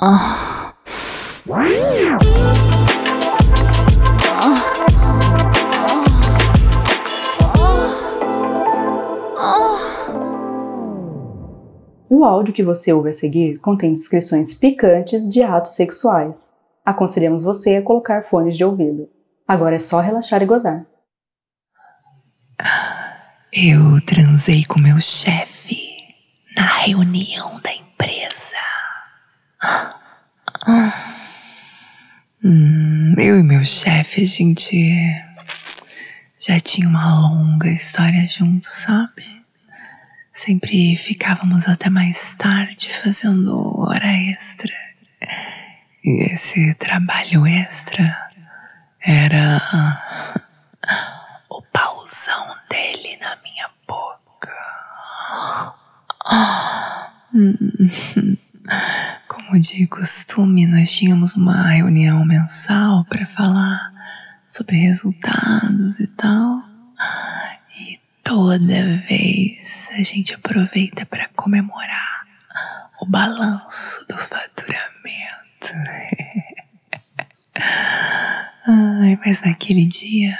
O 0.00 0.04
áudio 12.24 12.54
que 12.54 12.62
você 12.62 12.92
ouve 12.92 13.10
a 13.10 13.12
seguir 13.12 13.58
contém 13.58 13.92
descrições 13.92 14.54
picantes 14.54 15.28
de 15.28 15.42
atos 15.42 15.74
sexuais. 15.74 16.54
Aconselhamos 16.86 17.42
você 17.42 17.74
a 17.74 17.82
colocar 17.82 18.22
fones 18.22 18.56
de 18.56 18.64
ouvido. 18.64 19.08
Agora 19.48 19.74
é 19.74 19.80
só 19.80 19.98
relaxar 19.98 20.40
e 20.44 20.46
gozar. 20.46 20.86
Eu 23.52 24.00
transei 24.06 24.64
com 24.64 24.78
meu 24.78 25.00
chefe 25.00 25.76
na 26.56 26.82
reunião 26.82 27.60
da 27.60 27.72
empresa. 27.74 28.67
Hum, 32.44 33.14
eu 33.18 33.40
e 33.40 33.42
meu 33.42 33.64
chefe, 33.64 34.22
a 34.22 34.26
gente 34.26 34.76
já 36.38 36.60
tinha 36.60 36.88
uma 36.88 37.18
longa 37.18 37.68
história 37.68 38.28
juntos, 38.28 38.70
sabe? 38.70 39.44
Sempre 40.32 40.94
ficávamos 40.96 41.66
até 41.66 41.90
mais 41.90 42.34
tarde 42.34 42.88
fazendo 42.88 43.80
hora 43.80 44.06
extra. 44.30 44.72
E 46.04 46.32
esse 46.32 46.74
trabalho 46.74 47.44
extra 47.44 48.16
era 49.00 49.60
o 51.50 51.60
pauzão 51.62 52.54
dele 52.70 53.16
na 53.20 53.36
minha 53.42 53.68
boca. 53.88 54.54
Como 59.48 59.60
de 59.60 59.86
costume, 59.86 60.66
nós 60.66 60.92
tínhamos 60.92 61.34
uma 61.34 61.68
reunião 61.70 62.22
mensal 62.22 63.02
para 63.06 63.24
falar 63.24 63.94
sobre 64.46 64.76
resultados 64.76 66.00
e 66.00 66.06
tal 66.06 66.62
toda 68.22 68.98
vez 69.08 69.90
a 69.94 70.02
gente 70.02 70.34
aproveita 70.34 71.06
para 71.06 71.28
comemorar 71.28 72.26
o 73.00 73.06
balanço 73.06 74.06
do 74.06 74.18
faturamento. 74.18 75.72
Ai, 78.68 79.18
mas 79.24 79.40
naquele 79.40 79.86
dia, 79.86 80.38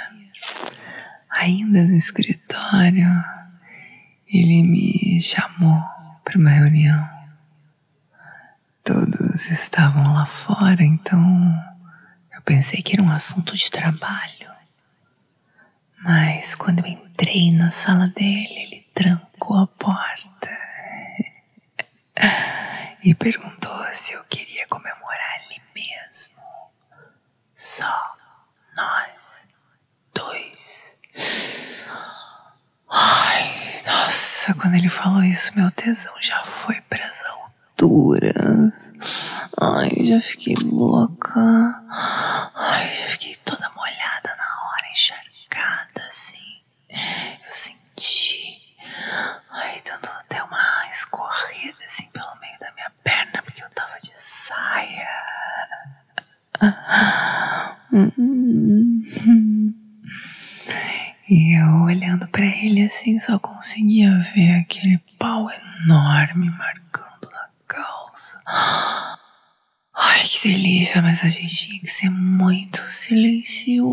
ainda 1.31 1.81
no 1.83 1.95
escritório, 1.95 3.07
ele 4.31 4.61
me 4.61 5.19
chamou 5.19 5.81
para 6.23 6.37
uma 6.37 6.51
reunião. 6.51 7.18
Todos 8.89 9.51
estavam 9.51 10.15
lá 10.15 10.25
fora, 10.25 10.81
então 10.81 11.21
eu 12.33 12.41
pensei 12.41 12.81
que 12.81 12.93
era 12.93 13.03
um 13.03 13.11
assunto 13.11 13.55
de 13.55 13.69
trabalho. 13.69 14.49
Mas 16.01 16.55
quando 16.55 16.79
eu 16.79 16.87
entrei 16.87 17.51
na 17.51 17.69
sala 17.69 18.07
dele, 18.07 18.47
ele 18.49 18.87
trancou 18.91 19.57
a 19.57 19.67
porta 19.67 20.49
e 23.03 23.13
perguntou 23.13 23.85
se 23.93 24.13
eu 24.13 24.23
queria 24.23 24.65
comemorar 24.65 25.33
ali 25.35 25.61
mesmo. 25.75 26.41
Só 27.55 28.17
nós 28.75 29.49
dois. 30.15 30.95
Ai, 32.89 33.83
nossa, 33.85 34.55
quando 34.55 34.73
ele 34.73 34.89
falou 34.89 35.23
isso, 35.23 35.55
meu 35.55 35.69
tesão 35.69 36.19
já 36.19 36.43
foi 36.43 36.81
pras 36.81 37.21
alturas. 37.79 38.93
Ai, 39.59 40.03
já 40.03 40.19
fiquei 40.19 40.55
louca. 40.65 41.39
Ai, 42.55 42.93
já 42.93 43.07
fiquei 43.07 43.33
toda 43.45 43.69
molhada 43.75 44.35
na 44.37 44.67
hora, 44.67 44.91
encharcada 44.91 46.05
assim. 46.05 46.59
Eu 46.89 47.51
senti. 47.51 48.75
Aí 49.51 49.81
dando 49.85 50.09
até 50.19 50.43
uma 50.43 50.87
escorrida, 50.91 51.77
assim, 51.85 52.09
pelo 52.11 52.39
meio 52.41 52.59
da 52.59 52.71
minha 52.73 52.91
perna, 53.03 53.41
porque 53.43 53.63
eu 53.63 53.69
tava 53.69 53.97
de 54.01 54.11
saia. 54.13 55.07
E 61.29 61.57
eu 61.57 61.83
olhando 61.83 62.27
para 62.27 62.45
ele 62.45 62.83
assim, 62.83 63.19
só 63.19 63.39
conseguia 63.39 64.11
ver 64.35 64.59
aquele 64.59 64.99
pau 65.17 65.47
enorme 65.51 66.49
marcando 66.49 67.28
calça. 68.29 68.41
Ai, 69.95 70.23
que 70.23 70.49
delícia, 70.49 71.01
mas 71.01 71.23
a 71.23 71.27
gente 71.27 71.55
tinha 71.55 71.79
que 71.79 71.87
ser 71.87 72.09
muito 72.09 72.79
silencioso. 72.79 73.87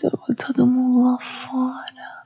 Tava 0.00 0.34
todo 0.34 0.66
mundo 0.66 1.04
lá 1.04 1.18
fora. 1.18 2.24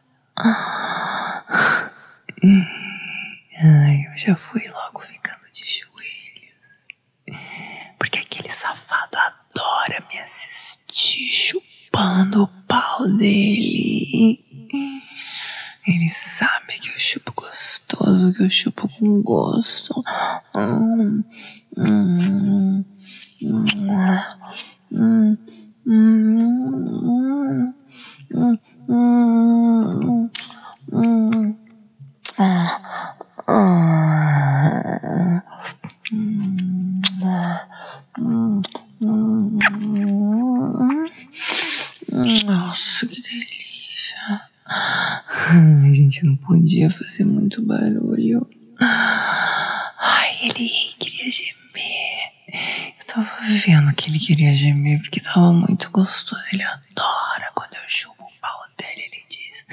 Ai, 3.59 4.07
eu 4.11 4.17
já 4.17 4.37
fui 4.37 4.63
logo 4.69 5.01
ficando 5.01 5.51
de 5.53 5.65
joelhos. 5.65 6.87
Porque 7.99 8.19
aquele 8.19 8.51
safado 8.51 9.17
adora 9.19 10.05
me 10.13 10.19
assistir 10.19 11.29
chupando 11.29 12.45
o 12.45 12.49
pau 12.67 13.09
dele. 13.17 14.45
Ele 15.87 16.09
sabe 16.09 16.79
que 16.79 16.89
eu 16.91 16.99
chupo 16.99 17.26
gostoso, 18.37 18.39
que 18.39 18.43
eu 18.43 18.51
chupo 18.51 18.89
com 18.99 19.23
gosto. 19.23 20.05
Hum, 20.55 21.25
hum, 21.77 22.85
hum, 23.43 23.67
Nossa, 42.47 43.07
que 43.07 43.21
delícia. 43.23 44.41
A 44.67 45.23
gente 46.17 46.25
não 46.25 46.37
podia 46.37 46.89
fazer 46.89 47.25
muito 47.25 47.63
barulho. 47.63 48.49
Ai, 48.81 50.39
ele 50.43 50.95
queria 50.99 51.31
gemer. 51.31 52.33
Eu 52.99 53.07
tava 53.07 53.31
vendo 53.65 53.95
que 53.95 54.09
ele 54.09 54.19
queria 54.19 54.55
gemer 54.55 55.01
porque 55.01 55.21
tava 55.21 55.53
muito 55.53 55.91
gostoso. 55.91 56.43
Ele 56.53 56.63
adora 56.63 57.51
quando 57.55 57.75
eu 57.75 57.83
chupo 57.87 58.25
o 58.25 58.41
pau 58.41 58.63
dele. 58.79 59.11
Ele 59.13 59.25
diz 59.29 59.67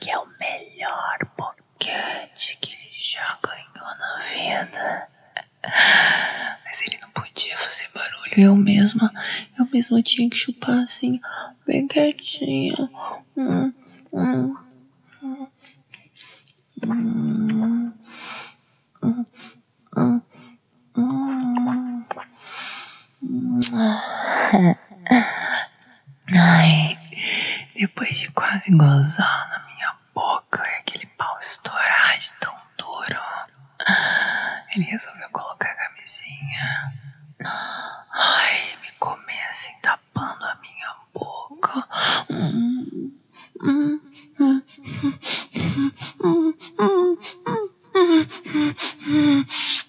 que 0.00 0.10
é 0.10 0.18
o 0.18 0.26
melhor 0.40 1.18
boquete 1.36 2.56
que 2.60 2.72
ele 2.72 2.90
já 2.98 3.36
ganhou 3.42 3.98
na 3.98 4.18
vida. 4.32 5.08
Mas 6.64 6.80
ele 6.86 6.98
não 7.02 7.10
podia 7.10 7.56
fazer 7.58 7.88
barulho. 7.94 8.32
Eu 8.34 8.56
mesma, 8.56 9.12
eu 9.58 9.68
mesma 9.70 10.02
tinha 10.02 10.28
que 10.30 10.36
chupar 10.36 10.84
assim, 10.84 11.20
bem 11.66 11.86
quietinha. 11.86 12.76
Hum, 13.36 13.72
hum, 14.12 14.54
Ai, 26.34 26.98
depois 27.76 28.18
de 28.18 28.30
quase 28.32 28.72
gozar 28.72 29.48
na 29.50 29.64
minha 29.66 29.94
boca 30.12 30.62
e 30.66 30.80
aquele 30.80 31.06
pau 31.06 31.38
estourar 31.38 32.18
de 32.18 32.32
tão 32.40 32.56
duro, 32.76 33.20
ele 34.74 34.84
resolveu 34.84 35.28
colocar 35.30 35.68
a 35.70 35.88
camisinha. 35.88 36.92
Ai, 38.12 38.76
me 38.82 38.90
comer 38.98 39.42
assim, 39.48 39.72
tapando 39.80 40.44
a 40.44 40.56
minha 40.56 40.96
boca. 41.14 41.86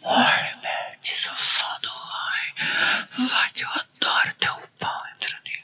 Ai, 0.06 0.56
Beth, 0.62 1.06
safado, 1.06 1.90
vai. 1.90 3.28
Vai, 3.28 3.52
que 3.52 3.64
eu 3.64 3.70
adoro 3.70 4.36
teu 4.40 4.56
pau 4.80 5.02
entrando 5.16 5.48
em 5.48 5.64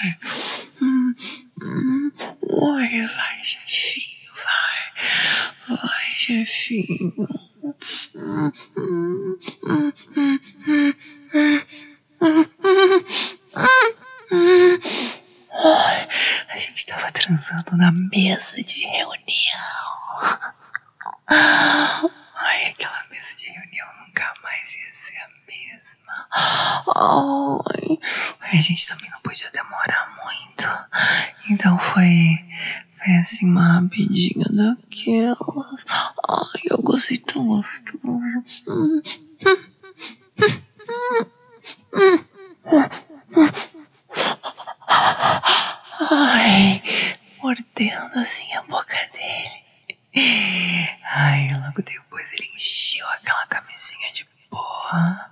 vai. 0.00 0.18
Vai, 2.42 3.06
vai, 3.06 3.44
chefinho, 3.44 4.32
vai. 4.34 5.76
Vai, 5.76 6.10
chefinho. 6.14 7.28
A 16.48 16.56
gente 16.56 16.86
tava 16.86 17.10
transando 17.12 17.76
na 17.76 17.92
mesa 17.92 18.62
de 18.62 18.80
reunião. 18.80 19.20
Ai, 21.28 22.66
aquela 22.66 23.04
mesa 23.10 23.36
de 23.36 23.50
reunião 23.50 23.86
nunca 24.06 24.34
mais 24.42 24.74
ia 24.76 24.92
ser 24.92 25.16
a 25.18 25.28
mesma. 25.46 26.28
Ai, 26.32 27.98
a 28.40 28.56
gente 28.56 28.86
também 28.88 29.09
podia 29.30 29.50
demorar 29.52 30.18
muito. 30.24 30.66
Então 31.50 31.78
foi, 31.78 32.36
foi 32.98 33.16
assim 33.16 33.46
uma 33.48 33.74
rapidinha 33.74 34.44
daquelas. 34.50 35.86
Ai, 36.28 36.62
eu 36.64 36.78
gostei 36.78 37.16
tão 37.18 37.46
gostoso. 37.46 38.42
Ai, 46.10 46.82
mordendo 47.40 48.18
assim 48.18 48.52
a 48.54 48.62
boca 48.62 48.96
dele. 49.12 50.98
Ai, 51.04 51.52
logo 51.54 51.82
depois 51.82 52.32
ele 52.32 52.50
encheu 52.52 53.06
aquela 53.10 53.46
camisinha 53.46 54.12
de 54.12 54.24
porra. 54.50 55.30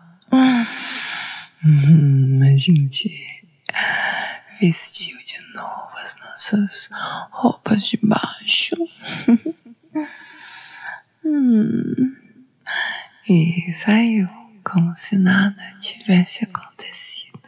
Hum, 1.65 2.41
a 2.45 2.56
gente 2.56 3.38
vestiu 4.61 5.17
de 5.19 5.41
novo 5.55 5.97
as 5.99 6.17
nossas 6.17 6.89
roupas 7.31 7.87
de 7.87 7.99
baixo. 8.03 8.77
hum, 11.25 12.17
e 13.29 13.71
saiu 13.73 14.29
como 14.65 14.95
se 14.95 15.17
nada 15.17 15.63
tivesse 15.81 16.45
acontecido. 16.45 17.39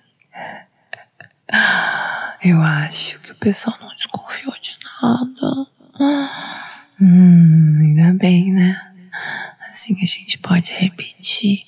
Eu 2.43 2.63
acho 2.63 3.19
que 3.21 3.33
o 3.33 3.37
pessoal 3.37 3.77
não 3.81 3.89
desconfiou 3.89 4.55
de 4.61 4.79
nada. 5.03 5.67
Hum, 7.01 7.77
ainda 7.79 8.13
bem, 8.19 8.53
né? 8.53 8.81
Assim 9.69 9.95
a 10.03 10.07
gente 10.07 10.39
pode 10.39 10.73
repetir 10.73 11.63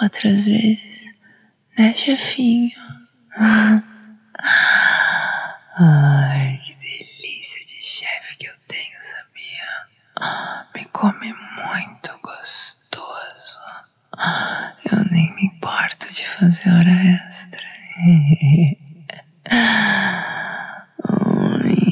outras 0.00 0.44
vezes, 0.44 1.14
né, 1.76 1.94
chefinho? 1.94 2.72
Ai, 5.76 6.60
que 6.64 6.74
delícia 6.74 7.64
que 8.36 8.46
eu 8.46 8.54
tenho, 8.66 8.98
sabia? 9.02 9.88
Me 10.74 10.84
come 10.86 11.32
muito 11.32 12.18
gostoso. 12.22 13.60
Eu 14.92 15.04
nem 15.10 15.34
me 15.34 15.44
importo 15.46 16.12
de 16.12 16.26
fazer 16.26 16.70
hora 16.70 16.90
extra. 17.26 17.68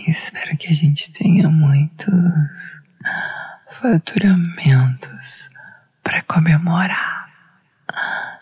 espero 0.08 0.56
que 0.56 0.68
a 0.68 0.74
gente 0.74 1.12
tenha 1.12 1.48
muitos 1.48 2.80
faturamentos 3.70 5.50
para 6.02 6.22
comemorar 6.22 7.28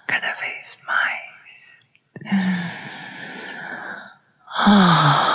cada 0.06 0.32
vez 0.34 0.78
mais. 0.86 1.80
Ah. 4.48 5.33